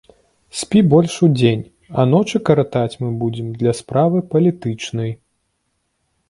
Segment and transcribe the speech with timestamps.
[0.59, 1.61] Спі больш удзень,
[2.03, 5.11] а ночы каратаць мы будзем для справы палітычнай.